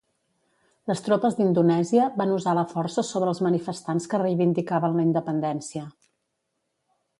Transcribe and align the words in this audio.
Les 0.91 1.01
tropes 1.07 1.35
d'Indonèsia 1.39 2.07
van 2.21 2.31
usar 2.37 2.55
la 2.61 2.65
força 2.71 3.05
sobre 3.11 3.31
els 3.35 3.43
manifestants 3.49 4.11
que 4.15 4.23
reivindicaven 4.25 4.99
la 4.99 5.07
independència. 5.11 5.87